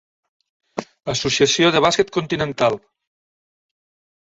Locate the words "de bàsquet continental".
1.77-2.83